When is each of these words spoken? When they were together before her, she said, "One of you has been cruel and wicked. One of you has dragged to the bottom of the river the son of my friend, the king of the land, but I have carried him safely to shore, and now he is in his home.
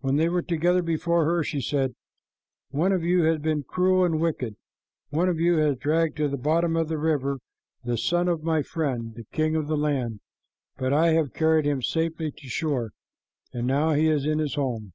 When 0.00 0.16
they 0.16 0.30
were 0.30 0.40
together 0.40 0.80
before 0.80 1.26
her, 1.26 1.44
she 1.44 1.60
said, 1.60 1.94
"One 2.70 2.90
of 2.90 3.02
you 3.04 3.24
has 3.24 3.38
been 3.40 3.64
cruel 3.64 4.02
and 4.02 4.18
wicked. 4.18 4.56
One 5.10 5.28
of 5.28 5.38
you 5.40 5.58
has 5.58 5.76
dragged 5.76 6.16
to 6.16 6.28
the 6.28 6.38
bottom 6.38 6.74
of 6.74 6.88
the 6.88 6.96
river 6.96 7.36
the 7.84 7.98
son 7.98 8.28
of 8.28 8.42
my 8.42 8.62
friend, 8.62 9.14
the 9.14 9.24
king 9.24 9.54
of 9.54 9.66
the 9.66 9.76
land, 9.76 10.20
but 10.78 10.94
I 10.94 11.08
have 11.08 11.34
carried 11.34 11.66
him 11.66 11.82
safely 11.82 12.30
to 12.32 12.48
shore, 12.48 12.92
and 13.52 13.66
now 13.66 13.92
he 13.92 14.08
is 14.08 14.24
in 14.24 14.38
his 14.38 14.54
home. 14.54 14.94